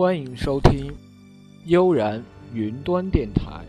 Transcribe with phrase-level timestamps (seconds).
[0.00, 0.90] 欢迎收听
[1.66, 3.62] 悠然云端电台。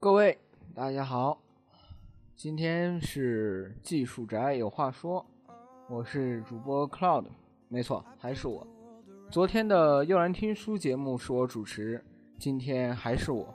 [0.00, 0.36] 各位
[0.74, 1.38] 大家好，
[2.34, 5.24] 今天是技术宅有话说，
[5.88, 7.26] 我是主播 Cloud，
[7.68, 8.66] 没错，还是我。
[9.30, 12.04] 昨天的悠然听书节目是我主持，
[12.36, 13.46] 今天还是我。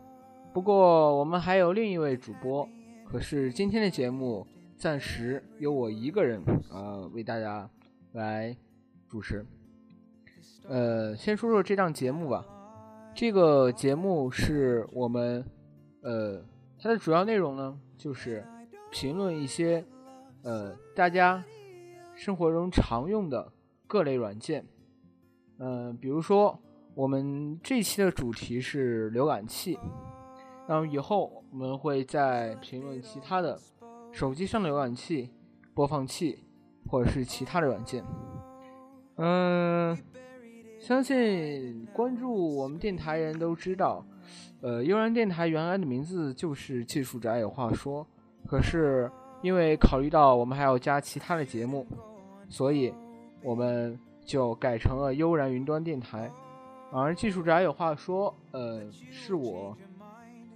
[0.54, 2.66] 不过我们还有另一位主播，
[3.06, 4.48] 可是今天的节目
[4.80, 7.70] 暂时由我一个人呃为大家
[8.14, 8.56] 来
[9.10, 9.46] 主持。
[10.70, 12.46] 呃，先说说这档节目吧。
[13.14, 15.44] 这个节目是我们
[16.02, 16.42] 呃
[16.80, 18.42] 它的主要内容呢，就是
[18.90, 19.84] 评论一些
[20.44, 21.44] 呃大家
[22.16, 23.52] 生活中常用的
[23.86, 24.66] 各类软件。
[25.58, 26.58] 嗯，比如说
[26.96, 29.78] 我们这期的主题是浏览器。
[30.70, 33.60] 然后以后我们会再评论其他的
[34.12, 35.30] 手机上的浏览器、
[35.74, 36.40] 播放器，
[36.88, 38.04] 或者是其他的软件。
[39.16, 39.98] 嗯，
[40.80, 44.06] 相信关注我们电台人都知道，
[44.62, 48.06] 呃，悠然电台原来的名字就是技术宅有话说。
[48.48, 49.10] 可是
[49.42, 51.86] 因为考虑到我们还要加其他的节目，
[52.50, 52.94] 所以
[53.44, 56.32] 我们就改成了悠然云端电台。
[56.92, 59.78] 而技术宅有话说，呃，是我。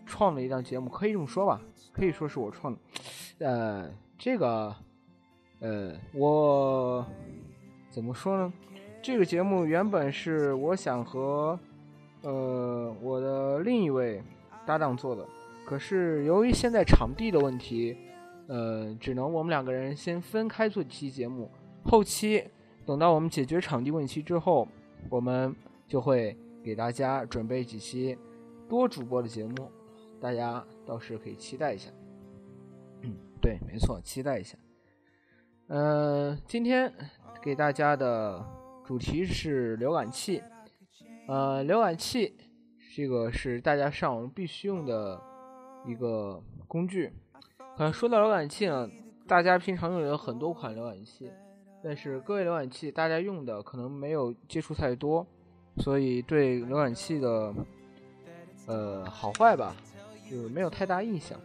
[0.05, 1.61] 创的一档节目，可以这么说吧，
[1.93, 2.79] 可以说是我创的。
[3.39, 4.75] 呃，这个，
[5.59, 7.05] 呃，我
[7.89, 8.53] 怎么说呢？
[9.01, 11.59] 这个节目原本是我想和
[12.21, 14.23] 呃我的另一位
[14.65, 15.27] 搭档做的，
[15.65, 17.97] 可是由于现在场地的问题，
[18.47, 21.49] 呃，只能我们两个人先分开做期节目。
[21.83, 22.41] 后期
[22.85, 24.65] 等到我们解决场地问题之后，
[25.09, 25.53] 我们
[25.85, 28.17] 就会给大家准备几期
[28.69, 29.69] 多主播的节目。
[30.21, 31.89] 大家倒是可以期待一下，
[33.03, 34.57] 嗯，对，没错，期待一下。
[35.67, 36.91] 嗯，今天
[37.41, 38.43] 给大家的
[38.83, 40.41] 主题是浏览器。
[41.27, 42.35] 呃，浏览器
[42.95, 45.21] 这个是大家上网必须用的
[45.85, 47.13] 一个工具。
[47.77, 48.89] 可能说到浏览器呢，
[49.27, 51.31] 大家平常用有很多款浏览器，
[51.83, 55.25] 但是各位浏览器大家用的可能没有接触太多，
[55.77, 57.53] 所以对浏览器的
[58.67, 59.75] 呃好坏吧。
[60.29, 61.39] 就没有太大印象。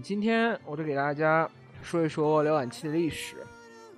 [0.00, 1.48] 今天我就给大家
[1.82, 3.46] 说一说浏览器的历史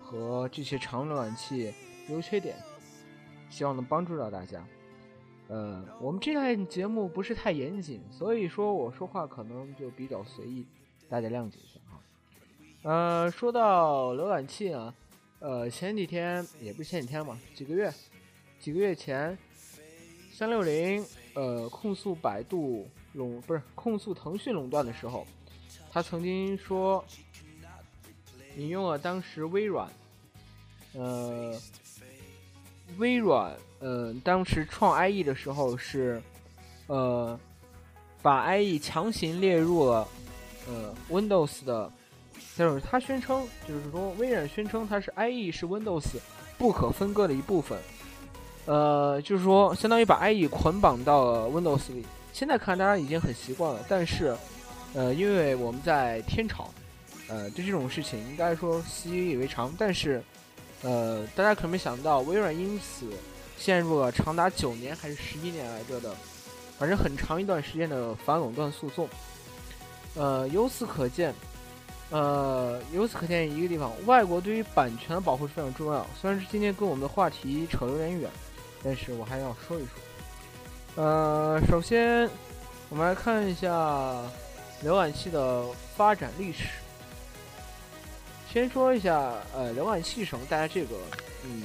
[0.00, 1.72] 和这些常用浏览器
[2.08, 2.56] 优缺点，
[3.48, 4.64] 希望能帮助到大家。
[5.48, 10.66] 呃，我们这台节目不是太严谨，所以说我说话可能就比较随意，
[11.08, 12.02] 大家谅解一下啊。
[12.82, 14.92] 呃，说到浏览器啊，
[15.38, 17.92] 呃，前几天也不是前几天嘛，几个月，
[18.58, 19.36] 几个月前，
[20.32, 21.04] 三六零
[21.34, 22.88] 呃控诉百度。
[23.14, 25.24] 垄不是控诉腾讯垄断的时候，
[25.94, 27.04] 他曾经说
[28.56, 29.88] 引用了当时微软，
[30.92, 31.56] 呃，
[32.98, 36.20] 微软呃当时创 IE 的时候是
[36.88, 37.38] 呃
[38.20, 40.08] 把 IE 强行列入了
[40.66, 41.88] 呃 Windows 的，
[42.56, 46.16] 就是他宣称就是说微软宣称它是 IE 是 Windows
[46.58, 47.78] 不可分割的一部分，
[48.66, 52.04] 呃就是说相当于把 IE 捆绑到了 Windows 里。
[52.32, 54.36] 现在看大家已经很习惯了，但是，
[54.94, 56.72] 呃，因为我们在天朝，
[57.28, 59.74] 呃，对这种事情应该说习以为常。
[59.76, 60.22] 但是，
[60.82, 63.08] 呃，大家可能没想到，微软因此
[63.58, 66.14] 陷入了长达九年还是十一年来着的，
[66.78, 69.08] 反正很长一段时间的反垄断诉讼。
[70.14, 71.34] 呃，由此可见，
[72.10, 76.06] 呃，由此可见一个地方，外国对于版权的保护是非常重要。
[76.20, 78.30] 虽然是今天跟我们的话题扯得有点远，
[78.84, 81.02] 但是我还要说一说。
[81.02, 82.30] 呃，首先，
[82.90, 83.68] 我们来看一下
[84.84, 86.68] 浏览器的发展历史。
[88.52, 90.44] 先说一下，呃，浏览器什么？
[90.46, 90.96] 大家这个，
[91.44, 91.62] 嗯，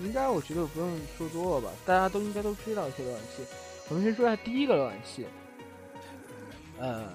[0.00, 1.72] 应该我觉得不用说多了吧？
[1.84, 3.44] 大家都应该都知道一些浏览器。
[3.88, 5.26] 我们先说一下第一个浏览器。
[6.78, 7.10] 呃，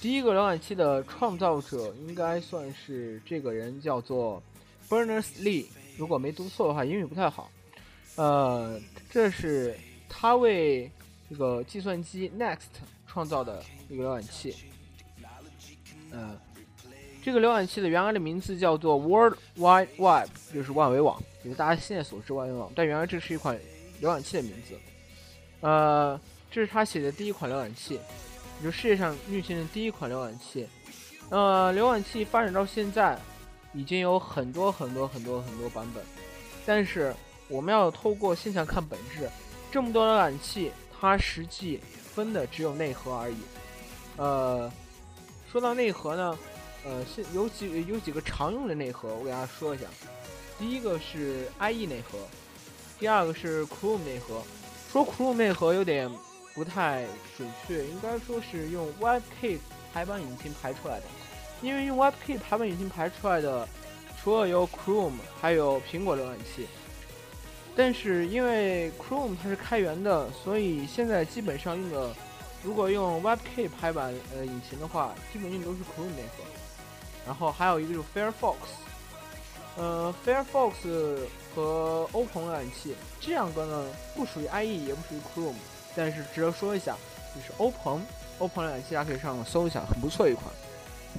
[0.00, 4.42] 第一个浏览器的创造者应该算是这个人，叫做
[4.88, 5.66] Berners-Lee。
[5.96, 7.50] 如果没读错的话，英语不太好。
[8.16, 8.80] 呃，
[9.10, 9.76] 这是。
[10.16, 10.88] 他为
[11.28, 12.70] 这个计算机 Next
[13.14, 14.56] 创造的一个浏览器，
[16.10, 16.36] 嗯，
[17.22, 22.72] 这个浏览器的原来的名字叫做 World Wide Web，就是万维网，就是大家现在所知万维网。
[22.74, 23.56] 但原来这是一款
[24.02, 24.76] 浏览器的名字，
[25.60, 26.20] 呃，
[26.50, 27.94] 这是他写的第一款浏览器，
[28.58, 30.66] 也就世界上运行的第一款浏览器。
[31.30, 33.16] 呃，浏览器发展到现在，
[33.72, 36.04] 已经有很多很多很多很多版本，
[36.66, 37.14] 但是
[37.48, 39.30] 我们要透过现象看本质。
[39.70, 41.80] 这么多浏览器，它实际
[42.14, 43.36] 分的只有内核而已。
[44.16, 44.70] 呃，
[45.50, 46.38] 说到内核呢，
[46.84, 49.84] 呃，是有几有几个常用的内核，我给大家说一下。
[50.58, 52.18] 第一个是 IE 内核，
[52.98, 54.40] 第二个是 Chrome 内核。
[54.92, 56.08] 说 Chrome 内核有点
[56.54, 57.04] 不太
[57.36, 59.58] 准确，应该说是用 WebKit
[59.92, 61.06] 排版引擎排出来的。
[61.60, 63.68] 因为用 WebKit 排版引擎排出来的，
[64.22, 66.68] 除了有 Chrome，还有苹果浏览器。
[67.76, 72.14] 但是因为 Chrome 它是开源的，所以现在基本上用的，
[72.62, 76.44] 如果用 WebKit 排版呃引擎的话，基本用的都是 Chrome 内核。
[77.26, 78.56] 然后还有一个就是 Firefox，
[79.76, 80.72] 呃，Firefox
[81.54, 85.54] 和 Open 浏览器这两个呢，不属于 IE，也不属于 Chrome，
[85.96, 86.96] 但是值得说一下，
[87.34, 90.44] 就是 Open，Open 浏览器大家可以上网搜一下，很不错一款。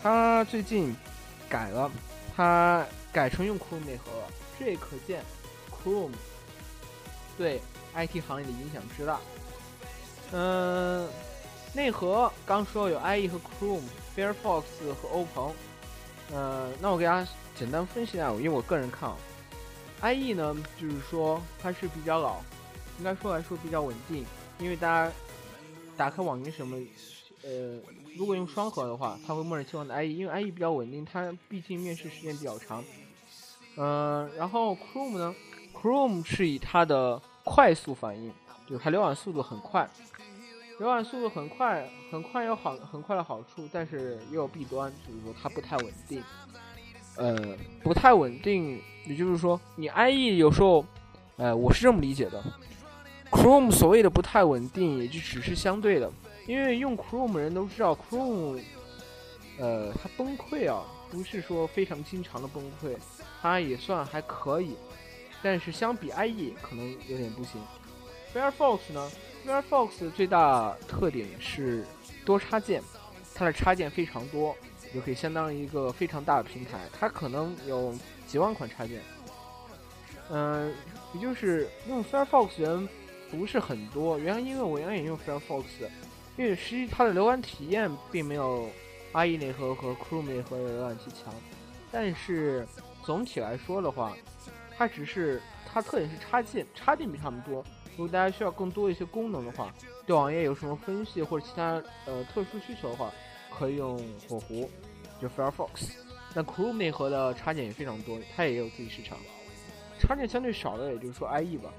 [0.02, 0.96] 它最近
[1.50, 1.92] 改了，
[2.38, 4.28] 它改成用 Chrome 内核了，
[4.60, 5.22] 这也可见
[5.72, 6.12] Chrome。
[7.38, 7.62] 对
[7.96, 9.20] IT 行业的影响之大。
[10.32, 11.08] 嗯，
[11.74, 13.84] 内核刚说有 IE 和 Chrome、
[14.16, 14.64] Firefox
[15.02, 15.56] 和 Open。
[16.34, 19.16] 嗯，那我给大家简单分析一下，因为我个人看啊
[20.02, 22.38] ，IE 呢，就是说它是比较老，
[22.98, 24.26] 应该说来说比较稳定。
[24.58, 25.12] 因为大家
[25.96, 26.78] 打开网银什么，
[27.44, 27.78] 呃，
[28.18, 32.84] 如果用双核的话，它会默认切换的 IE，因为 IE 比较稳定，它毕竟面试时间比较长。
[33.78, 35.36] 嗯，然后 Chrome 呢
[35.82, 38.32] ？Chrome 是以它的快速反应，
[38.68, 39.88] 就它浏览速度很快，
[40.80, 46.24] 浏览速度很快，很快有好很快的好处，但是也有弊端，就是说它不太稳定。
[47.18, 50.84] 呃，不太稳定，也就是说你 IE 有时候，
[51.38, 52.44] 呃，我是这么理解的
[53.32, 56.12] ，Chrome 所谓的不太稳定，也就只是相对的，
[56.48, 58.62] 因为用 Chrome 人都知道 Chrome，
[59.60, 62.98] 呃，它崩溃啊，不是说非常经常的崩溃，
[63.42, 64.76] 它也算还可以。
[65.46, 67.62] 但是相比 IE 可能有点不行。
[68.34, 69.12] Firefox 呢
[69.46, 71.86] ？Firefox 最大特点是
[72.26, 72.82] 多插件，
[73.36, 74.56] 它的插件非常多，
[74.92, 76.80] 就可以相当于一个非常大的平台。
[77.00, 77.94] 它可能有
[78.26, 79.04] 几万款插件。
[80.32, 80.74] 嗯，
[81.14, 82.90] 也就是用 Firefox 人
[83.30, 84.18] 不是很多。
[84.18, 85.66] 原因因为我原来也用 Firefox，
[86.38, 88.68] 因为实际它的浏览体验并没有
[89.14, 91.32] IE 内核和 Chrome 内核的浏览器强。
[91.92, 92.68] 但是
[93.04, 94.18] 总体来说的话，
[94.78, 97.64] 它只是它特点是插件，插件比他们多。
[97.92, 99.74] 如果大家需要更多一些功能的话，
[100.06, 103.12] 对网页有什么分析或者其他呃特殊需求的话，
[103.58, 104.70] 可以用火狐，
[105.22, 105.92] 就 Firefox。
[106.34, 109.18] 那 Chrome 内核的插件也非常多，它也有自己市场。
[109.98, 111.72] 插件相对少的，也就是说 IE 吧。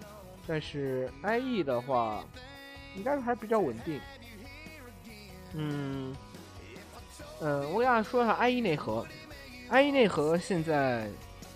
[0.46, 2.25] 但是 IE 的话，
[2.96, 4.00] 应该还比较稳定。
[5.52, 6.16] 嗯，
[7.40, 9.06] 嗯，我给大家说一下 IE 内核。
[9.70, 11.10] IE 内核现在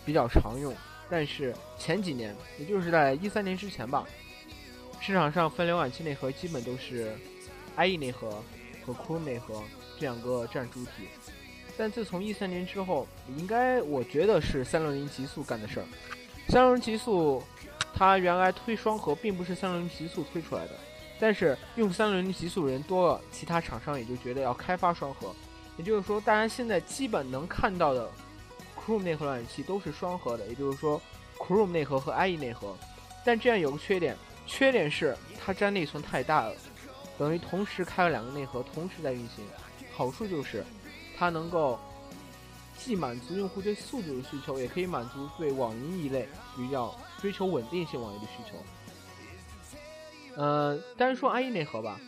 [0.05, 0.75] 比较常用。
[1.11, 4.07] 但是前几年，也就是在一三年之前吧，
[5.01, 7.13] 市场上分浏览器内核基本都是
[7.77, 8.31] IE 内核
[8.87, 9.61] 和 c o o l 内核
[9.99, 11.09] 这两个占主体。
[11.77, 15.87] 但自从一三年之后，应该我觉得是三六零极速干的事儿。
[16.49, 17.43] 三六零极速，
[17.93, 20.73] 它原来推双核并不是三六零极速推出来的，
[21.19, 25.35] 但是用三六零极速人多了，其他厂商也就觉得要开发双核。
[25.77, 28.09] 也就是说，大家现在基本能看到的。
[28.91, 31.01] Chrome 内核浏览器都是双核的，也就是说
[31.39, 32.77] ，Chrome 内核和 IE 内核。
[33.25, 34.17] 但这样有个缺点，
[34.49, 36.55] 缺点是它占内存太大了，
[37.17, 39.45] 等于同时开了两个内核同时在运行。
[39.93, 40.65] 好处就是
[41.17, 41.79] 它能够
[42.77, 48.57] 既满足用户对速度的需求，也可以满足对网银一类比较追求稳定性网页的需求。
[50.35, 52.01] 呃，单说 IE 内核吧，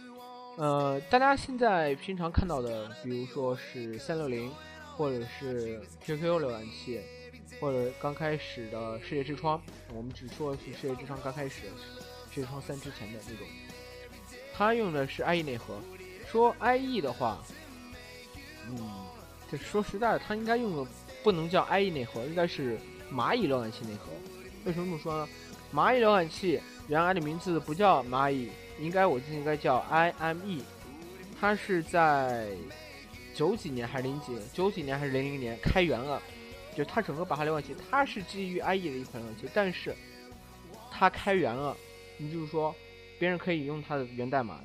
[0.57, 4.51] 呃，大家现在平常看到的，比如说是三六零。
[4.97, 7.01] 或者是 QQ 浏览器，
[7.61, 9.61] 或者刚开始的世界之窗，
[9.95, 11.63] 我们只说是世界之窗刚开始，
[12.31, 13.47] 世界之窗三之前的那种，
[14.55, 15.75] 它用的是 IE 内核。
[16.31, 17.43] 说 IE 的话，
[18.69, 18.79] 嗯，
[19.51, 20.91] 这说实在的，它应该用的
[21.23, 22.79] 不能叫 IE 内核，应该是
[23.13, 24.11] 蚂蚁浏览器内核。
[24.65, 25.29] 为什么这么说呢？
[25.75, 30.63] 蚂蚁浏览器原来的名字不叫蚂蚁，应该我记得应该叫 IME，
[31.41, 32.49] 它是在。
[33.35, 34.37] 九几年还是零几？
[34.53, 36.21] 九几年还是零零年开源了，
[36.77, 39.95] 就它整个把它浏览器，它是基于 IE 的一款浏览器，但是
[40.91, 41.77] 它开源了，
[42.19, 42.75] 你就是说
[43.19, 44.65] 别人可以用它的源代码了。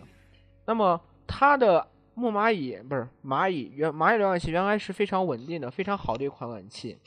[0.65, 6.97] 那么它的木蚂蚁不是蚂蚁原蚂蚁浏览器原来是非常稳定的、非常好的一款浏览器。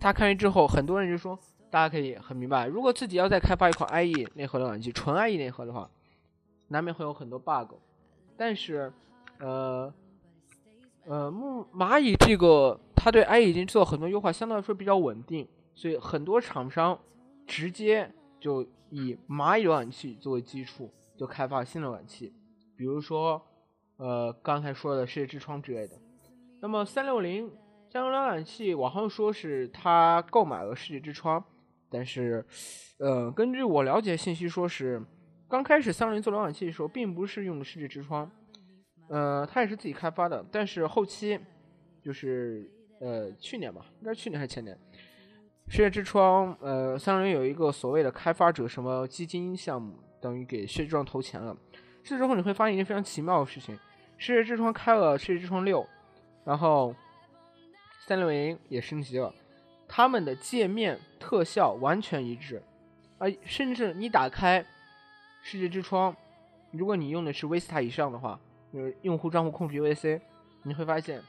[0.00, 1.38] 它开源之后，很多人就说，
[1.70, 5.90] 大家可以很明白，如果自己要再开发一款 IE 内核浏览器，纯 IE 内核的话，
[6.68, 7.74] 难免会有很多 bug。
[8.36, 8.92] 但是，
[9.38, 9.92] 呃。
[11.06, 16.98] 呃，木蚂蚁这个，它对 IE 已经做了很多优化，相对来说比较稳定，所以很多厂商
[17.46, 22.32] 直接就以蚂蚁浏览器作为基础，就开发新的浏览器，
[22.76, 23.40] 比如说，
[23.96, 25.94] 呃，刚才说的世界之窗之类的。
[26.60, 27.50] 那么三六零
[27.90, 31.42] 三六零浏览器网上说是他购买了世界之窗，
[31.88, 32.44] 但是，
[32.98, 35.02] 呃，根据我了解信息说是，
[35.48, 38.30] 刚开始三六零做浏览器的时候，并不是用的世界之窗，
[39.10, 41.36] 呃，他也是自己开发的，但是后期，
[42.00, 44.78] 就是呃去年吧，应该是去年还是前年。
[45.68, 51.56] 世界之窗，呃，三六零有一个所谓的开发者什么基金项目，等于给世界之窗投钱了。
[52.04, 53.76] 这之后你会发现一件非常奇妙的事情：
[54.16, 55.84] 世界之窗开了世界之窗六，
[56.44, 56.94] 然后
[58.06, 59.34] 三六零也升级了，
[59.88, 62.62] 他们的界面特效完全一致，
[63.18, 64.64] 啊，甚至你打开
[65.42, 66.14] 世界之窗，
[66.70, 68.40] 如果你用的是 Vista 以上的话，
[68.72, 70.20] 就是用户账户控制 UAC，
[70.62, 71.22] 你会发现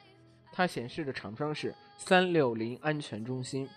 [0.51, 3.67] 它显示的厂商是三六零安全中心。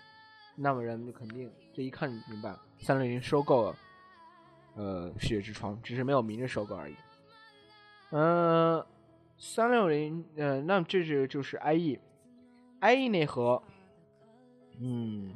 [0.57, 3.77] 那么人们就肯定这一看就明白，三六零收购了，
[4.77, 6.95] 呃，世界之窗，只是没有明着收购而已。
[8.11, 8.85] 嗯，
[9.37, 13.61] 三六零，呃，那么这是就是 IE，IE 内核，
[14.81, 15.35] 嗯，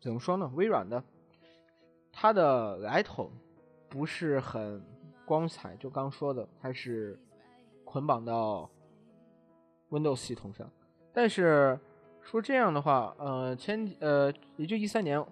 [0.00, 0.50] 怎么说呢？
[0.56, 1.04] 微软的，
[2.10, 3.30] 它的来头
[3.88, 4.82] 不是很
[5.24, 7.16] 光彩，就刚说的，它是
[7.90, 8.70] 捆绑到
[9.90, 10.70] Windows 系统上，
[11.12, 11.78] 但是。
[12.22, 15.24] 说这样的话，呃，前呃，也就一三年，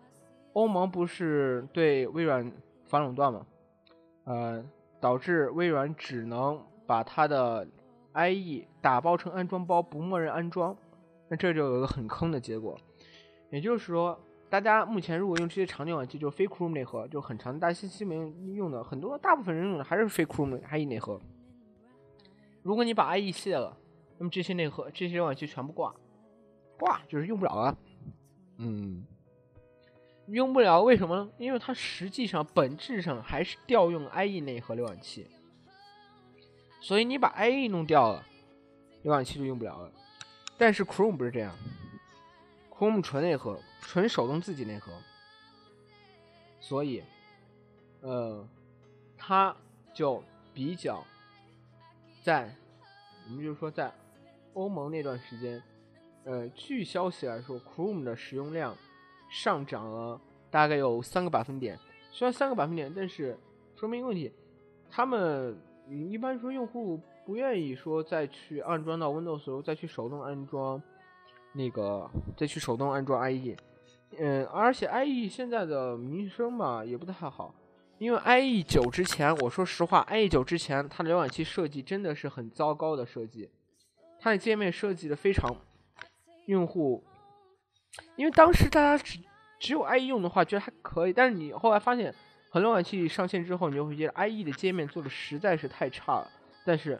[0.55, 2.51] 欧盟不是对微软
[2.87, 3.47] 反垄断嘛，
[4.25, 4.65] 呃，
[4.99, 7.65] 导致微软只能把它的
[8.15, 10.75] IE 打包成安装包，不默认安装，
[11.29, 12.77] 那这就有一个很坑的结果。
[13.51, 18.17] 也就是说，大家目前如果用这些常见软件，就非 Chrome 内核，就很长，大家信息没
[18.55, 21.21] 用的，很多大部分人用的还是非 Chrome IE 内核。
[22.69, 23.75] 如果你把 IE 卸了，
[24.19, 25.95] 那么这些内核、这些浏览器全部挂。
[26.79, 27.79] 挂就是用不了了，
[28.59, 29.07] 嗯，
[30.27, 31.31] 用不了，为什么呢？
[31.39, 35.27] 因为它实际上本质上还是调用 IE 内核浏览器，
[36.83, 38.23] 所以你把 IE 弄掉了，
[39.03, 39.91] 浏览器就用不了了。
[40.59, 41.57] 但是 Chrome 不是这样
[42.71, 44.93] ，Chrome 纯内核，纯手动自己内核，
[46.61, 47.03] 所以，
[48.03, 48.47] 呃，
[49.17, 49.57] 它
[49.95, 50.23] 就
[50.53, 51.03] 比较
[52.29, 52.55] 在，
[53.27, 53.91] 我们就是说在
[54.53, 55.63] 欧盟那段时间。
[56.25, 58.77] 呃，据消息来说，Chrome 的使用量
[59.31, 60.21] 上涨了
[60.51, 61.79] 大概有三个百分点。
[62.13, 63.35] 虽然三个百分点，但是
[63.77, 64.31] 说明一个问题：
[64.91, 65.59] 他们
[65.89, 70.83] 一般说用户不愿意说再去安装到 Windows 时候再去手动安装
[71.55, 73.57] 那个，再去手动安装 IE。
[74.19, 77.55] 嗯，而且 IE 现在的名声吧也不太好，
[77.99, 83.51] 因为 IE 九之前，我说实话，IE 九之前它的浏览器设计真的是很糟糕的设计，
[84.21, 85.57] 它的界面设计的非常。
[86.47, 87.05] 用户，
[88.17, 89.19] 因为当时大家只
[89.61, 91.13] 只有 IE 用的话，觉得还可以。
[91.13, 92.15] 但是你后来发现，
[92.49, 96.31] 很多浏览器上线之后，你就会觉得 IE 的界面做的实在是太差了。
[96.65, 96.99] 但是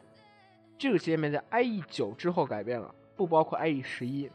[0.77, 4.29] 这个界面在 IE 九之后改变了，不包括 IE 十一。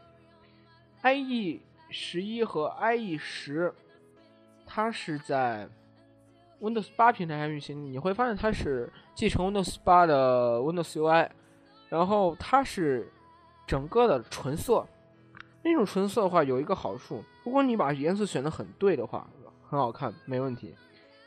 [1.01, 3.73] IE 十一和 IE 十，
[4.65, 5.69] 它是在
[6.61, 7.91] Windows 八平台上运行。
[7.91, 11.29] 你会发现它是继承 Windows 八的 Windows UI，
[11.89, 13.11] 然后它是
[13.67, 14.85] 整个的纯色。
[15.63, 19.27] 那种纯色的话有一个好处，如果你把颜色选的很对的话，
[19.67, 20.75] 很好看，没问题。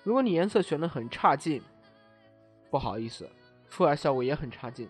[0.05, 1.61] 如果你颜色选的很差劲，
[2.71, 3.29] 不好意思，
[3.69, 4.89] 出来效果也很差劲。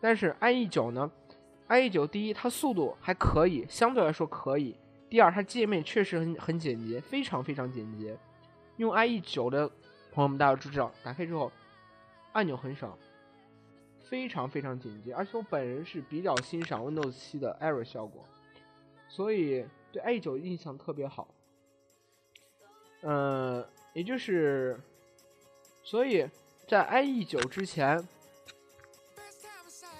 [0.00, 1.10] 但是 IE 九呢
[1.68, 4.74] ？IE 九第一，它速度还可以，相对来说可以；
[5.10, 8.16] 第二，它界面确实很很简洁，非常非常简洁。
[8.78, 9.70] 用 IE 九的
[10.10, 11.52] 朋友们，大家都知道，打开之后
[12.32, 12.98] 按钮很少，
[14.08, 15.12] 非常非常简洁。
[15.14, 18.24] 而且我本人是比较欣赏 Windows 七的 Error 效果。
[19.08, 21.28] 所以对 IE 九印象特别好，
[23.00, 24.78] 嗯，也就是，
[25.82, 26.28] 所以
[26.66, 28.06] 在 IE 九之前，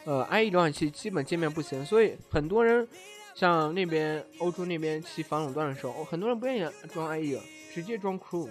[0.04, 2.86] 呃，IE 浏览器基本界面不行，所以很多人
[3.38, 7.38] 像那边欧洲那边起反垄断的时候，很多人不愿意装 IE，
[7.72, 8.50] 直接装 Chrome，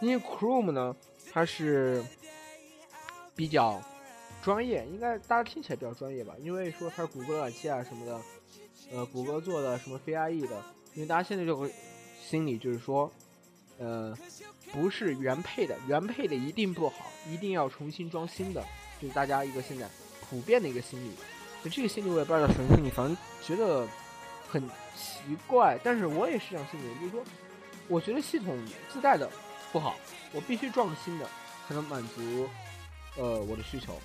[0.00, 0.94] 因为 Chrome 呢，
[1.32, 2.04] 它是
[3.34, 3.82] 比较
[4.40, 8.20] 专业，应该大家听起来比较专业吧，因为说它是谷歌浏览器啊什么的。
[8.92, 10.62] 呃，谷歌做的什么非 IE 的？
[10.94, 11.68] 因为大家现在这个
[12.22, 13.10] 心理就是说，
[13.78, 14.14] 呃，
[14.70, 18.62] 不是原配的，原配的一定不好，一定要重新装新的，
[19.00, 19.88] 就是大家一个现在
[20.28, 21.10] 普遍的一个心理。
[21.64, 23.88] 就这个心理我也不知道什么心理，反正觉得
[24.52, 25.78] 很奇怪。
[25.82, 27.24] 但是我也是这样心理，就是说，
[27.88, 28.58] 我觉得系统
[28.92, 29.30] 自带的
[29.72, 29.96] 不好，
[30.32, 31.26] 我必须装个新的
[31.66, 32.46] 才能满足
[33.16, 33.98] 呃我的需求。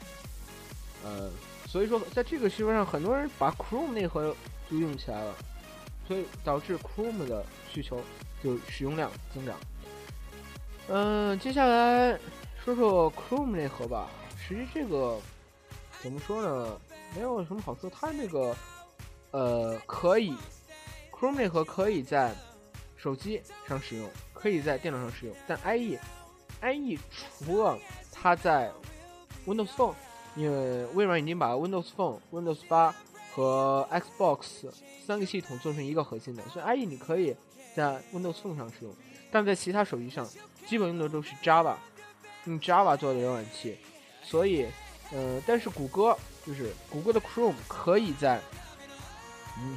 [1.03, 1.29] 呃，
[1.67, 4.35] 所以说在这个基础上，很多人把 Chrome 内核。
[4.69, 5.33] 就用起来了，
[6.05, 8.01] 所以导致 Chrome 的需求
[8.43, 9.57] 就使用量增长。
[10.89, 12.19] 嗯，接下来
[12.61, 14.09] 说说 Chrome 内核吧。
[14.37, 15.17] 实际这个
[16.01, 16.77] 怎么说呢？
[17.15, 17.89] 没有什么好说。
[17.89, 18.53] 它那个
[19.31, 20.33] 呃，可以
[21.11, 22.33] ，Chrome 内核可以在
[22.95, 27.77] 手机上使用，可以在电脑上使用，但 IE，IE 除了
[28.11, 28.71] 它在
[29.45, 29.93] Windows Phone，
[30.35, 32.95] 因为微软已经把 Windows Phone、Windows 八
[33.33, 34.69] 和 Xbox
[35.05, 37.35] 三个系统做成一个核心的，所以 IE 你可以
[37.75, 38.95] 在 Windows Phone 上使用，
[39.31, 40.27] 但在其他手机上，
[40.65, 41.75] 基本用的都是 Java，
[42.45, 43.77] 用 Java 做的浏览器，
[44.23, 44.65] 所以，
[45.11, 48.41] 呃，但是谷歌就是谷歌的 Chrome 可以在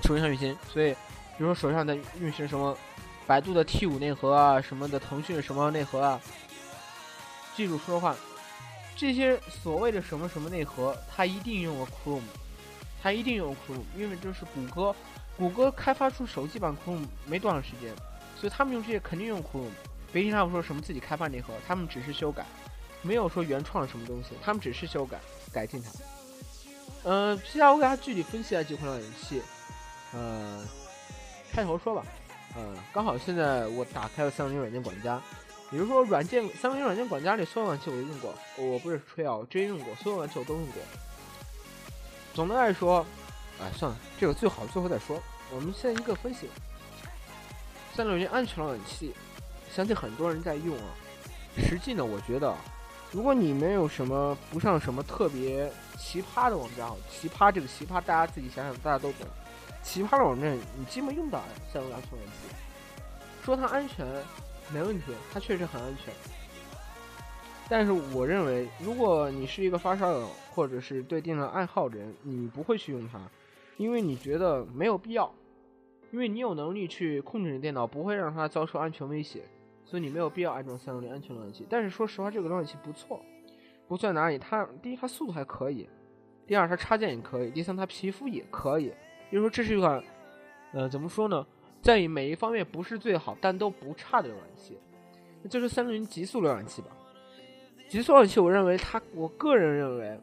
[0.03, 2.77] 手机上运行，所以，比如说手上在运行什么
[3.27, 6.21] 百度的 T 五内核啊，什么的腾讯什么内核啊，
[7.57, 8.15] 记住说话。
[8.97, 12.21] 这些所谓的什么什么内核，它一定用了 Chrome，
[13.03, 14.95] 它一定用了 Chrome，因为这是谷歌，
[15.39, 17.95] 谷歌开发出手机版 Chrome 没多长时间，
[18.39, 19.71] 所以他们用这些肯定用 Chrome。
[20.13, 22.45] 别听他们说什么自己开发内核，他们只是修改，
[23.01, 25.19] 没有说原创什么东西，他们只是修改
[25.53, 25.91] 改进它。
[27.05, 29.41] 嗯，接下来我给大家具体分析一下几款浏览器。
[30.13, 30.65] 呃，
[31.53, 32.05] 开头说吧，
[32.57, 35.21] 呃，刚好现在我打开了三六零软件管家。
[35.71, 40.83] 比如说，软件三六零软件管家里所有软件我都用过，我不是吹啊，我真用过，所有软件我都用过。
[42.35, 43.07] 总的来说，
[43.61, 45.23] 哎，算了，这个最好最后再说。
[45.53, 46.49] 我们先一个分析，
[47.95, 49.15] 三六零安全浏览器，
[49.73, 50.85] 相信很多人在用啊。
[51.57, 52.53] 实际呢，我觉得，
[53.13, 59.27] 如果你没有什么不上什么特别奇葩的网站，奇葩这个奇葩大家自己想想，大家都懂。
[59.83, 62.55] 奇葩的网站你基本用不到三六零安全器。
[63.43, 64.07] 说它安全。
[64.73, 66.15] 没问题，它确实很安全。
[67.69, 73.21] 但是我认为，如果你是一个发烧友，或者是对电脑爱好的人，你不会去用它，
[73.79, 75.35] 因为你觉得没有必要，
[76.13, 79.43] 因为你有能力去控制你电脑，不会让它遭受安全威胁，
[79.85, 81.67] 所以你没有必要安装三六零安全浏览器。
[81.69, 83.21] 但是说实话，这个浏览器不错，
[83.89, 84.39] 不错在哪里？
[84.39, 85.89] 它第一，它速度还可以；
[86.47, 88.93] 第二，它插件也可以；第三，它皮肤也可以。
[89.31, 90.03] 比如说，这是一款，
[90.73, 91.47] 呃，怎么说呢？
[91.81, 94.77] 在于每一方面不是最好，但都不差的浏览器，
[95.43, 96.89] 那就是三六零极速浏览器吧。
[97.89, 100.21] 极速浏览器，我认为它，我个人认为，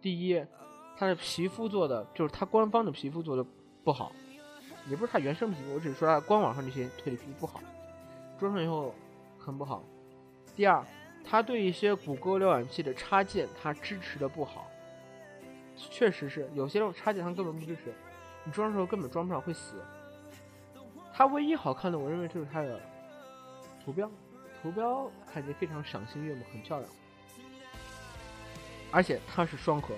[0.00, 0.44] 第一，
[0.96, 3.44] 它的皮肤做的，就是它官方的皮肤做的
[3.84, 4.10] 不好，
[4.88, 7.60] 也不是它原生皮肤，我只是说它官网上这些推的皮肤不好，
[8.38, 8.94] 装上以后
[9.38, 9.84] 很不好。
[10.56, 10.84] 第二，
[11.24, 14.68] 它对一些谷歌浏览器的插件，它支持的不好，
[15.76, 17.94] 确实是有些插件它根本不支持，
[18.44, 19.82] 你装的时候根本装不上，会死。
[21.12, 22.80] 它唯一好看的，我认为就是它的
[23.84, 24.10] 图标，
[24.62, 26.90] 图标看起来非常赏心悦目，很漂亮。
[28.90, 29.94] 而且它是双核，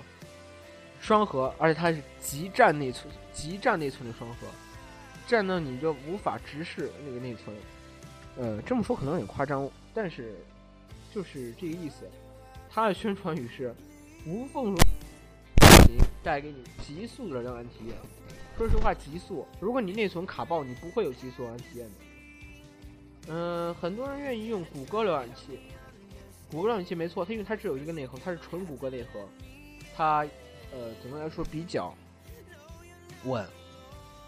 [1.00, 4.46] 双核，而且它是极占内存、极占内存的双核，
[5.26, 7.56] 占到你就无法直视那个内存。
[8.36, 10.34] 呃，这么说可能有点夸张，但是
[11.14, 12.10] 就是这个意思。
[12.68, 13.74] 它的宣传语是
[14.26, 14.74] “无缝
[16.22, 17.96] 带给你极速的浏览体验”。
[18.56, 19.46] 说实话，极速。
[19.60, 21.94] 如果你内存卡爆，你不会有极速玩体验的。
[23.28, 25.58] 嗯，很多人愿意用谷歌浏览器。
[26.50, 29.26] 谷歌浏览器没错，它因为它只有一个内核，它是纯谷歌内核。
[29.96, 30.18] 它，
[30.70, 31.94] 呃，总的来说比较
[33.24, 33.46] 稳。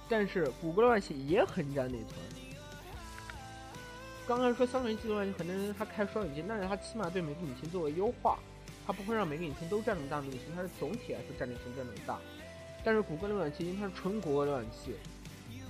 [0.09, 2.19] 但是谷歌浏览器也很占内存。
[4.27, 8.39] 刚刚说三零七浏览器，很多人他开双引擎，但是它起码对每个引擎做了优化，
[8.87, 12.19] 它不会让每个引擎都占那么大内存，它是总体来说占内存占那么大。
[12.85, 14.95] 但是谷歌浏览器因为它是纯谷歌浏览器，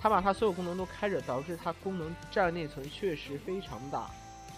[0.01, 4.11] 它把它所有功能都开着，导致它功能占内存确实非常大。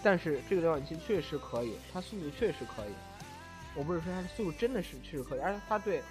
[0.03, 2.93] 但是这个浏览器确实可以，它速度确实可以。
[3.75, 6.01] 我不是说它的速度真的是确实可以，而且它对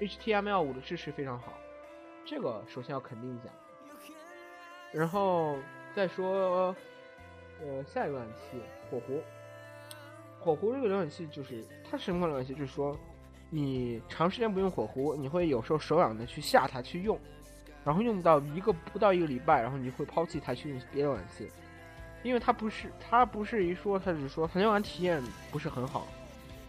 [0.00, 1.52] HTML5 的支持非常好，
[2.24, 3.44] 这个首先要肯定一下。
[4.92, 5.56] 然后
[5.94, 6.74] 再说，
[7.62, 9.22] 呃，下一个浏览器火狐。
[10.46, 12.54] 火狐这个浏览器就是它什么浏览器？
[12.54, 12.96] 就是说。
[13.48, 17.16] 你长时间不用火狐，你会有时候手痒的去下它去用，
[17.84, 21.48] 然后用到一个不到一个礼拜，然后你会抛弃它去用别的浏览器，
[22.24, 26.08] 因为它不是它不是一说，它是说它浏览体验不是很好，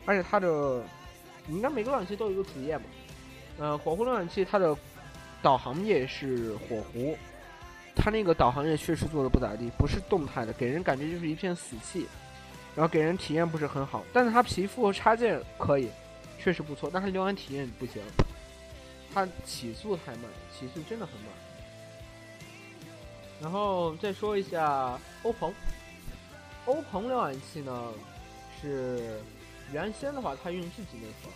[0.06, 0.84] 而且它的，
[1.48, 2.84] 你应该每个浏览器都有一个主页嘛，
[3.58, 4.78] 呃，火狐浏览器它的
[5.42, 7.18] 导航页是火狐，
[7.96, 12.06] 它那个导航页确实做的不咋地，不是动态的，给人感觉就是一片死气，
[12.78, 15.90] 然后给人体验不是很好，但是它皮肤和插件可以。
[16.40, 18.02] 确实不错，但是浏览体验不行，
[19.12, 21.30] 它起速太慢，起速真的很慢。
[23.42, 25.52] 然后再说一下欧鹏，
[26.66, 27.92] 欧鹏浏览器呢
[28.62, 29.20] 是
[29.74, 31.30] 原先的话，它用自己内核，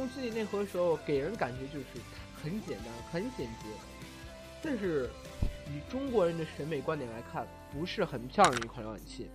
[0.00, 1.86] 用自己内核的时候给人感觉就是
[2.42, 3.68] 很简单、很简洁，
[4.60, 5.08] 但是
[5.68, 9.30] 以中国人的审美观点来看，不是很漂亮的一款浏览器。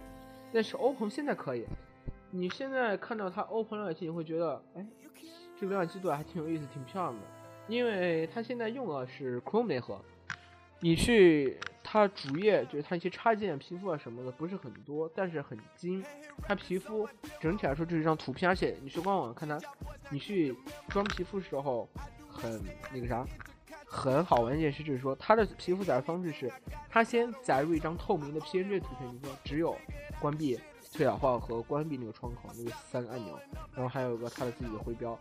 [0.57, 1.67] 但是欧鹏现在可以。
[2.31, 4.83] 你现在看到它 Open 浏览器，你会觉得，哎，
[5.55, 7.21] 这个浏览器做的还挺有意思，挺漂亮的。
[7.67, 10.03] 因为它现在用的是 Chrome 内核，
[10.79, 16.03] 你去它主页就是它一些插件、皮肤啊什么的不是很多，但是很精。
[16.41, 17.07] 它皮肤
[17.39, 19.59] 整体来说就是一张图片，而且你去官网看它，
[20.09, 20.55] 你去
[20.89, 21.87] 装皮肤时候
[22.27, 22.59] 很
[22.91, 23.23] 那个啥，
[23.89, 26.51] 很好玩一件事就是说它的皮肤载入方式是，
[26.89, 29.75] 它先载入一张透明的 PNG 图片，你说只有
[30.19, 30.59] 关闭
[30.93, 33.39] 退氧化和关闭那个窗口那个三个按钮，
[33.73, 35.17] 然后还有一个它的自己的徽标。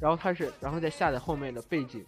[0.00, 2.04] 然后它是，然后再下载后面的背景，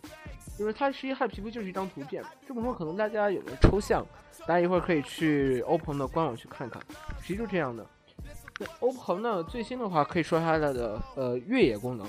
[0.57, 2.25] 就是它实际它的皮肤就是一张图片。
[2.47, 4.07] 这么说可能大家有的抽象，
[4.47, 6.81] 大家一会儿可以去 OPPO 的官网去看看，
[7.21, 7.85] 实际就这样的。
[8.61, 12.07] 那 OPPO 呢最新的话可以说它的呃越野功能，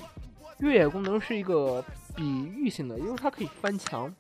[0.60, 1.84] 越野功能是一个
[2.16, 4.14] 比喻性的，因为它可以翻墙，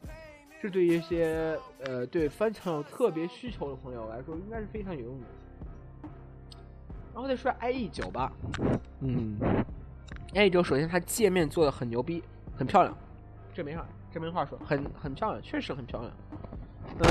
[0.62, 5.26] 这对于一些呃对翻墙有特别需求的朋友来说应该是非常有用的。
[7.14, 8.32] 然后再说 IE 九吧，
[9.02, 9.38] 嗯。
[10.34, 12.24] A 九首先它界面做的很牛逼，
[12.56, 12.98] 很漂亮，
[13.54, 16.12] 这没啥，这没话说，很很漂亮，确实很漂亮，
[17.00, 17.10] 嗯，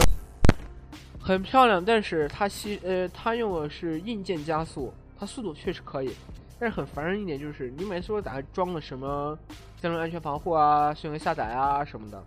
[1.21, 1.85] 很漂亮。
[1.85, 6.14] 但是它吸呃，它用的是硬件加速，它速度确实可以，
[6.59, 9.38] 但是很烦人一点就是，你每次说打开装了什么
[9.76, 12.24] 相关安全防护啊、迅雷下载啊什么的，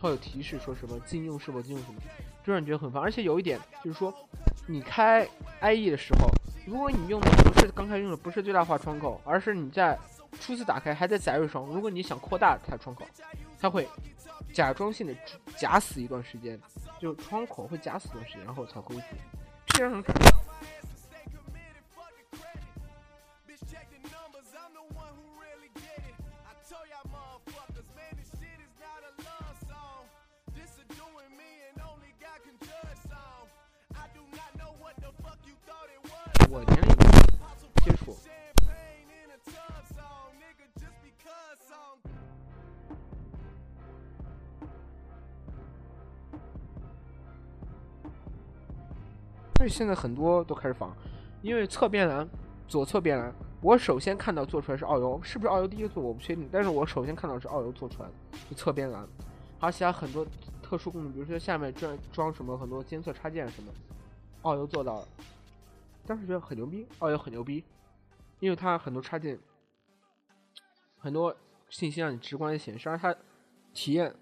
[0.00, 2.00] 会有提示说什么禁用是否禁用什么，
[2.42, 3.02] 就让你觉得很烦。
[3.02, 4.12] 而且有一点就是说，
[4.66, 5.28] 你开
[5.60, 6.26] IE 的时候，
[6.66, 9.98] 如果你用的不是刚开用的不是最大化窗口，而是你在
[10.40, 13.04] 初次打开还在载入中，如果你想扩大它的窗口，
[13.60, 13.86] 它会
[14.54, 15.14] 假装性的
[15.58, 16.58] 假死一段时间，
[16.98, 19.02] 就窗口会假死一段时间，然后才恢复。
[19.66, 20.31] 这样很。
[49.62, 50.92] 所以现在很多都开始仿，
[51.40, 52.28] 因为侧边栏、
[52.66, 58.14] 左侧边栏，我首先看到做出来是奥游，是不是奥游第一个做我不确定，但是我首先看到是奥游做出来的，
[58.50, 59.06] 就侧边栏，
[59.60, 60.26] 而且还很多
[60.60, 63.72] 特殊功能，比如说下面装装什么很多监测插件什么，
[64.42, 65.08] 奥游做到了，
[66.08, 67.62] 当时觉得很牛逼，奥游很牛逼，
[68.40, 69.38] 因为它很多插件，
[70.98, 71.32] 很多
[71.68, 73.14] 信息让你直观的显示，而它
[73.72, 74.12] 体验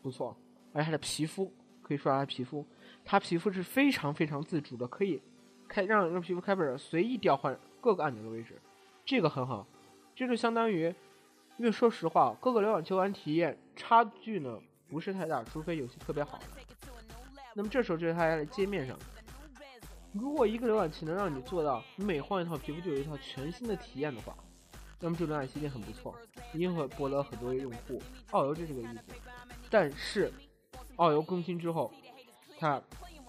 [0.00, 0.34] 不错，
[0.72, 2.66] 而且它的皮肤可以说它的皮肤。
[3.10, 5.18] 它皮肤是非常非常自主的，可以
[5.66, 8.60] 开让让皮肤开本随意调换各个按钮的位置，
[9.02, 9.66] 这个很好。
[10.14, 10.94] 这就相当于，
[11.56, 16.38] 因为说实话，各个浏览器玩体验差距呢不是太大，除非游戏特别好。
[17.54, 18.94] 那么这时候就是它的界面上，
[20.12, 24.36] 如果一个浏览器能让你做到，你每换一套皮肤就有一套全新的体验的话，
[25.00, 26.14] 那么这浏览器一定很不错，
[26.52, 28.02] 一定会博得很多用户。
[28.32, 29.14] 奥游就是这个意思。
[29.70, 30.30] 但是，
[30.96, 31.90] 奥游更新之后。
[32.58, 32.80] 它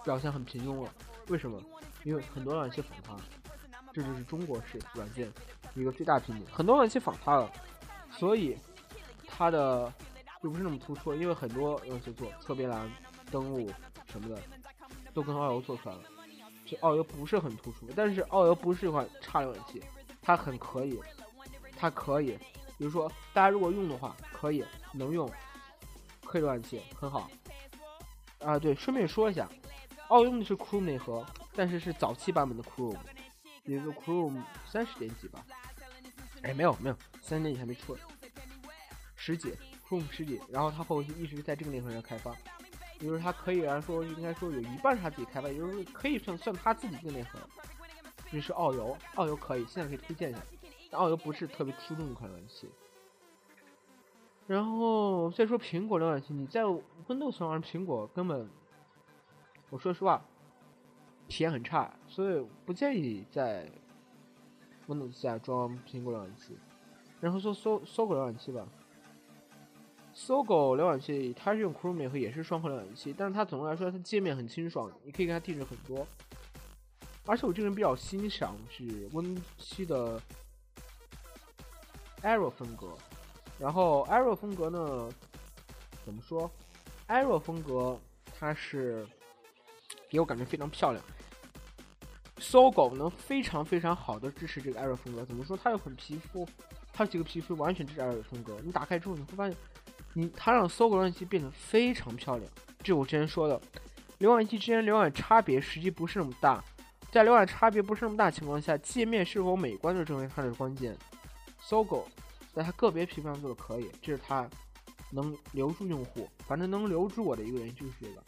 [0.04, 0.92] 表现很平庸了，
[1.28, 1.60] 为什么？
[2.02, 3.14] 因为很多软件仿它，
[3.92, 5.30] 这就是中国式软件
[5.74, 6.46] 一个最大瓶颈。
[6.50, 7.52] 很多软件仿它了，
[8.10, 8.56] 所以
[9.26, 9.92] 它的
[10.42, 11.14] 就不是那么突出。
[11.14, 12.90] 因为很多软件做侧边栏、
[13.30, 13.70] 登录
[14.10, 14.40] 什么的，
[15.12, 16.02] 都跟奥游做出来了，
[16.64, 17.86] 这奥游不是很突出。
[17.94, 19.82] 但是奥游不是一款差浏览器，
[20.22, 20.98] 它很可以，
[21.76, 22.38] 它可以，
[22.78, 24.64] 比如说大家如果用的话，可以
[24.94, 25.30] 能用，
[26.24, 27.30] 可以浏览器很好。
[28.40, 29.48] 啊，对，顺便说一下，
[30.08, 31.24] 奥用的是 Chrome 内核，
[31.54, 32.96] 但是是早期版本的 Chrome，
[33.64, 35.44] 也就 Chrome 三十点几吧。
[36.42, 37.96] 哎，没有没有，三十点几还没出，
[39.14, 39.54] 十几
[39.86, 40.40] ，Chrome 十几。
[40.48, 42.34] 然后它后期一直在这个内核上开发，
[42.98, 47.38] 也就是它可以来说，应该说有一半是他自己开发，也就是可以算算他自己这个内核。
[48.32, 50.40] 这是奥游，奥游可以，现在可以推荐一下。
[50.90, 52.70] 但奥游不是特别出众的一款游戏。
[54.50, 56.64] 然后再说苹果浏览器，你在
[57.06, 58.50] Windows 上玩苹果根本，
[59.68, 60.20] 我说实话，
[61.28, 63.70] 体验很差，所以不建议在
[64.88, 66.58] Windows 下装苹果浏览器。
[67.20, 68.66] 然后说搜搜狗浏览器吧，
[70.12, 76.04] 搜狗浏览器它是用 Chrome 和也是双核浏览器，但是它总的来说它界面很清爽，你可以给它定制很多。
[77.24, 80.20] 而且我这个人比较欣赏是 Win 七的
[82.22, 82.88] Arrow 风格。
[83.60, 85.08] 然后 Arrow 风格呢？
[86.02, 86.50] 怎么说
[87.06, 88.00] ？Arrow 风格
[88.38, 89.06] 它是
[90.08, 91.04] 给我感觉非常漂亮。
[92.38, 95.26] 搜狗能非常非常好的支持这个 Arrow 风格。
[95.26, 95.54] 怎么说？
[95.62, 96.48] 它有很皮肤，
[96.90, 98.56] 它几个皮肤完全支持 Arrow 风格。
[98.64, 99.54] 你打开之后你会发现，
[100.14, 102.50] 你它让搜狗浏览器变得非常漂亮。
[102.82, 103.60] 这我之前说的，
[104.20, 106.64] 浏览器之间浏览差别实际不是那么大。
[107.12, 110.96] 在浏览差别不是那么大情况下，界面是否美观就成为它的关键。
[111.60, 112.08] 搜狗。
[112.52, 114.48] 在它个别皮肤上做的可以，这是它
[115.10, 118.22] 能留住用户，反正能留住我的一个原因就是这个。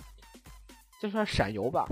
[1.00, 1.84] 再说闪游吧，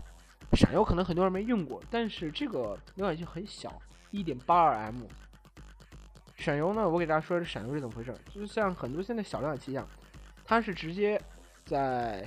[0.53, 5.03] 闪游可能很多人没用过，但是这个浏览器很小，一点八二 M。
[6.37, 9.87] 闪游呢，我给大家说这闪游是怎么回事，就是像很多现在小浏览器一样，
[10.45, 11.21] 它是直接
[11.67, 12.27] 在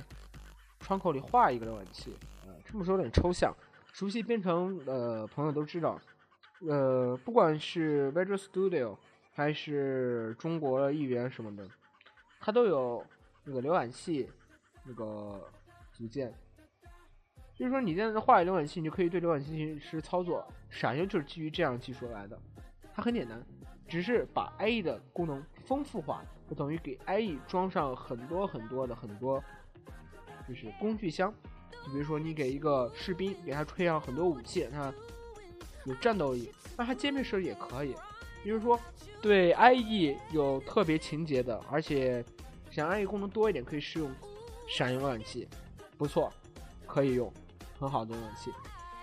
[0.78, 2.14] 窗口里画一个浏览器，
[2.46, 3.52] 呃，这么说有点抽象，
[3.92, 5.98] 熟悉编程的朋友都知道，
[6.68, 8.96] 呃，不管是 Visual Studio
[9.34, 11.68] 还是中国译言什么的，
[12.40, 13.04] 它都有
[13.42, 14.30] 那个浏览器
[14.84, 15.42] 那个
[15.92, 16.32] 组件。
[17.56, 20.46] 就是说，你现在那画浏览器，你就可以对浏览器进行实操作。
[20.70, 22.36] 闪游就是基于这样技术来的，
[22.92, 23.40] 它很简单，
[23.86, 29.42] 只是把 IE 的功能丰富化，就等于给 IE 装上很多很多的很多，
[30.48, 31.32] 就是工具箱。
[31.70, 34.92] 就比如说，你给一个士兵给他吹上很多武器，他
[35.84, 37.94] 有战斗力，那他歼灭设置也可以。
[38.44, 38.78] 比如说，
[39.22, 42.22] 对 IE 有特别情节的，而且
[42.70, 44.14] 想 IE 功能多一点，可以试用
[44.68, 45.48] 闪游浏览器，
[45.96, 46.30] 不错，
[46.86, 47.32] 可以用。
[47.80, 48.52] 很好的浏览器，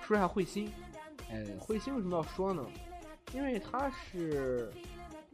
[0.01, 0.71] 说一下彗星。
[1.29, 2.65] 哎，彗星为什么要说呢？
[3.33, 4.71] 因为它是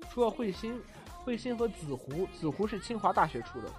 [0.09, 0.81] 出了彗星，
[1.25, 3.69] 彗星和紫狐，紫狐是清华大学出的。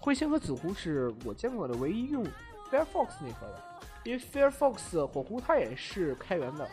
[0.00, 2.24] 彗星和紫狐是我见过的唯一用
[2.70, 3.62] Firefox 内核的，
[4.04, 6.68] 因为 Firefox 火狐它也是开源的，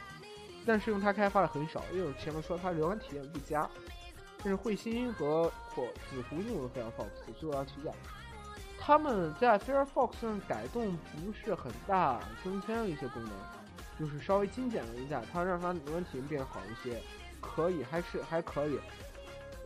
[0.70, 3.68] 但是用它开发的很少，因为我前面说它浏览体验不佳。
[4.44, 7.92] 但是彗星和火紫狐用的 Firefox，所以我要推荐。
[8.80, 13.32] 他们在 Firefox 上改动不是很大，增添了一些功能，
[14.00, 17.02] 就是稍微精简了一下，它让它浏览体验变好一些，
[17.42, 18.80] 可以，还是还可以。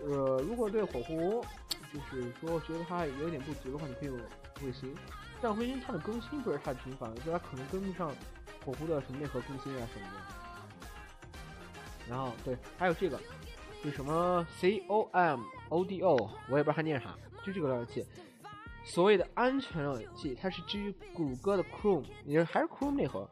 [0.03, 1.45] 呃，如果对火狐，
[1.93, 4.17] 就是说觉得它有点不足的话，你可以用
[4.55, 4.95] 彗星，
[5.41, 8.09] 但彗星它的更新不是太频繁，所以它可能跟不上
[8.65, 10.42] 火狐的什么内核更新啊什么的。
[12.09, 13.19] 然后对，还有这个，
[13.83, 18.05] 就什么 COMODO，我也不知道它念啥，就这个浏览器。
[18.85, 23.29] 所谓的安全浏览器，它是基于谷歌的 Chrome，也还是 Chrome 内核。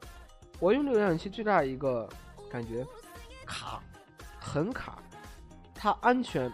[0.59, 2.07] 我用这个浏览器最大的一个
[2.49, 2.85] 感觉
[3.45, 3.81] 卡，
[4.39, 4.97] 很卡。
[5.73, 6.51] 它安全，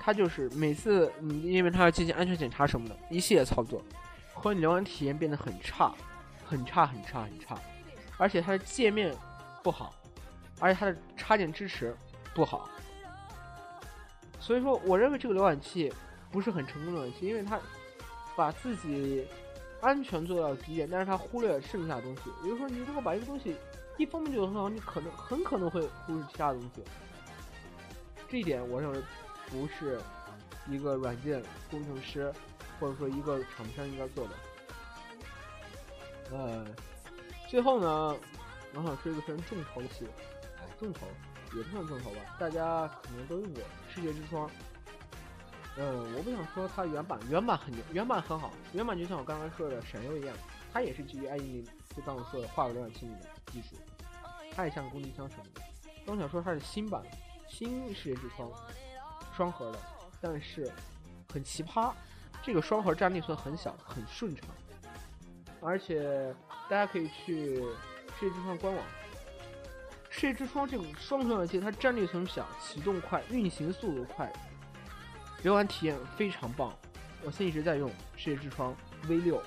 [0.00, 3.80] 它就是每次你因为它要进行安全检查什么的，一系列操作，
[4.34, 5.94] 和你浏览体验变得很差，
[6.44, 7.56] 很差，很差，很差。
[8.18, 9.14] 而且它的界面
[9.62, 9.94] 不好，
[10.64, 11.94] 而且它的插件支持
[12.34, 12.68] 不好。
[14.40, 15.92] 所以说，我认为这个浏览器
[16.32, 17.60] 不是很成功的浏览器，因为它。
[18.36, 19.24] 把自己
[19.80, 22.22] 安全做到极点，但是它忽略了剩下的东西。
[22.42, 23.56] 比如说，你如果把一个东西
[23.96, 26.82] 一方面做得很好，你可能很可能会忽视其他东西。
[28.28, 29.00] 这一点我认为
[29.48, 30.00] 不是
[30.66, 32.32] 一个软件工程师
[32.80, 34.34] 或者说一个厂商应该做的。
[36.32, 36.66] 呃，
[37.48, 38.16] 最后呢，
[38.74, 40.33] 我想说一个非常重头戏，哎，
[40.84, 41.06] 重头
[41.56, 43.62] 也不算重头吧，大家可能都用过
[43.94, 44.48] 《世界之窗》。
[45.76, 50.36] 嗯，我不想说它原版，原版很牛，原版很好，原版就像我刚刚说的闪耀一样，
[50.72, 51.64] 它也是基于 IE，
[51.96, 53.76] 就刚我说的画个浏览器里的技术，
[54.54, 55.62] 它也像个工具箱什么的。
[56.06, 57.02] 我想说它是新版，
[57.48, 58.50] 新世界之窗，
[59.36, 59.78] 双核的，
[60.20, 60.70] 但是
[61.32, 61.92] 很奇葩，
[62.42, 64.44] 这个双核占内存很小，很顺畅，
[65.60, 66.32] 而且
[66.68, 67.56] 大家可以去
[68.18, 68.84] 世界之窗官网，
[70.16, 74.32] 世界之窗这种双浏览器，它占内存小，启动快，运行速度快。
[75.42, 76.72] 游玩体验非常棒，
[77.24, 78.72] 我现在一直在用世界之窗
[79.08, 79.42] V 六，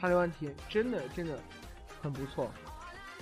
[0.00, 1.38] 它游玩体验真的真的
[2.00, 2.50] 很不错。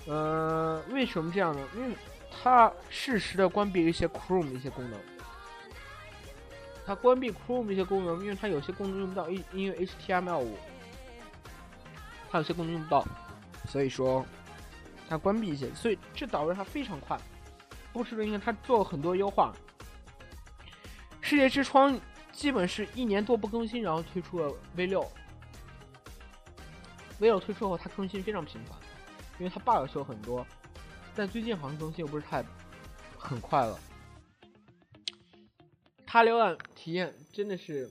[0.06, 1.60] 呃，为什么这样呢？
[1.74, 1.96] 因为
[2.30, 5.00] 它适时的关闭一些 Chrome 的一些功能，
[6.86, 10.56] 它关闭 Chrome 一些功能，因为它有些功能用不到，因因为 HTML 五，
[12.30, 13.04] 它有些功能用不到，
[13.68, 14.24] 所以说
[15.08, 17.18] 它关闭一些，所以这导致它非常快。
[17.92, 19.52] 不是的，因为它做了很多优化。
[21.20, 21.98] 世界之窗
[22.32, 25.02] 基本是一年多不更新，然后推出了 V 六。
[27.18, 28.78] V 六推出后，它更新非常频繁，
[29.38, 30.46] 因为它 bug 修很多。
[31.16, 32.44] 但最近好像更新又不是太
[33.18, 33.78] 很快了。
[36.06, 37.90] 它浏览体验真的是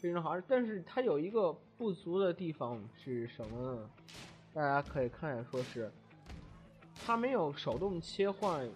[0.00, 3.90] 非常好，但是它有一个不足的地方是什么呢？
[4.54, 5.92] 大家可以看一下，说是
[7.04, 8.68] 它没有手动切换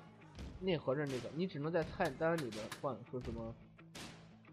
[0.60, 3.54] 内核的那个，你只能在菜单里边换，说什么？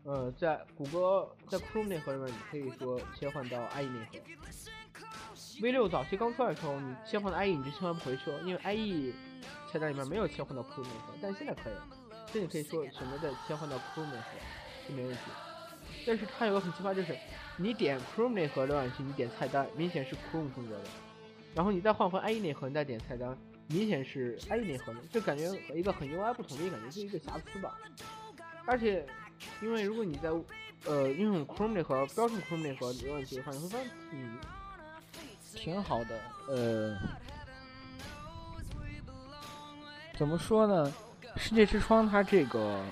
[0.03, 4.19] 呃，在谷歌在 Chrome 内核里面，你可以说切换到 IE 内核。
[5.61, 9.13] V 六早期刚出来的时候，你切换到 IE 你就切换不回去了，因为 IE
[9.69, 11.13] 菜单里面没有切换到 Chrome 内核。
[11.21, 11.87] 但现在可以了，
[12.31, 15.21] 这你可以说选择再切换到 Chrome 内核就没问题。
[16.05, 17.17] 但是它有个很奇葩，就是
[17.57, 20.83] 你点 Chrome 内核浏览器，你点菜单明显是 Chrome 风格的，
[21.53, 27.77] 然后你再换回 IE 内核，你再点菜单，明显是 i 内核的，就感觉和一个很 UI 不统一，感觉是一个瑕疵吧。
[28.65, 29.05] 而且。
[29.61, 30.31] 因为如果你在
[30.85, 34.39] 呃用 Chrome 内核标准 Chrome 内核浏览器的话，你会发现挺
[35.53, 36.19] 挺好的。
[36.47, 36.97] 呃，
[40.17, 40.91] 怎么说呢？
[41.35, 42.83] 世界之窗它这个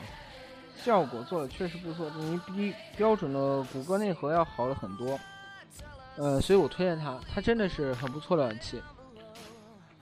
[0.76, 5.20] 效果做的确实不错，你比标准的谷歌内核要好了很多。
[6.18, 8.80] 呃，所以我推荐它，它真的是很不错的浏览器。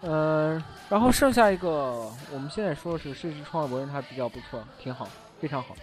[0.06, 5.08] 嗯，然后剩下一个，我们现在说的是世界之窗，我认为它比较不错，挺好，
[5.40, 5.76] 非常好。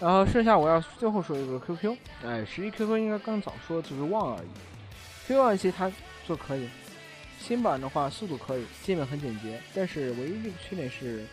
[0.00, 4.48] 然后剩下我要最后说一个 QQ，哎，实际 QQ 应该更早说，只是忘了而已。
[5.28, 5.90] QQ 浏览器它
[6.26, 6.68] 做可以，
[7.38, 11.24] 新版的话速度可以，界面很简洁，但是唯一一个缺点是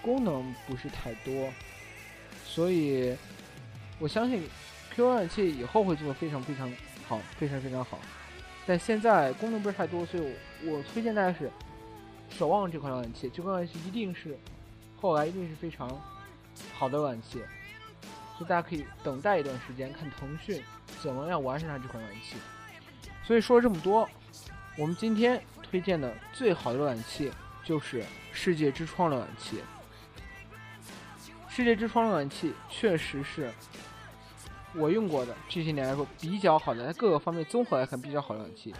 [0.00, 1.52] 功能不是太多，
[2.46, 3.16] 所以
[3.98, 4.48] 我相信
[4.94, 6.72] QQ 浏览器以后会做的非常非常
[7.08, 7.98] 好，非常非常好。
[8.64, 10.30] 但现在功能不是太多，所以我
[10.64, 11.50] 我推荐大家是
[12.30, 13.30] 守望这款浏览器。
[13.30, 14.38] 这款浏览器一定是
[15.00, 15.88] 后来一定是非常
[16.74, 17.38] 好的浏览器，
[18.36, 20.62] 所以大家可以等待一段时间，看腾讯
[21.00, 22.36] 怎么样完善它这款浏览器。
[23.24, 24.08] 所以说了这么多，
[24.76, 27.32] 我们今天推荐的最好的浏览器
[27.64, 29.62] 就是世界之窗浏览器。
[31.48, 33.52] 世界之窗浏览器确实是。
[34.74, 38.74] 我用过的这些年来说比较好的，在各个方面综合来看比较好的浏览器。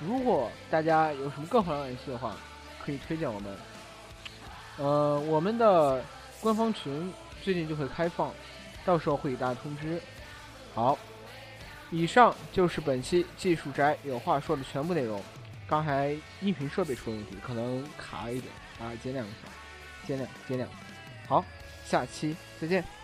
[0.00, 2.36] 如果大家有什么更好的游戏的话，
[2.84, 3.56] 可以推荐我们。
[4.76, 6.04] 呃，我们的
[6.40, 8.32] 官方群最近就会开放，
[8.84, 10.00] 到时候会给大家通知。
[10.74, 10.96] 好，
[11.90, 15.20] 以上就是本期技术宅有话说的全部内容。
[15.66, 20.66] 刚才音频设备出问题，可能卡了一点，啊，见谅一下，见谅见谅。
[21.26, 21.44] 好，
[21.84, 22.97] 下期再见。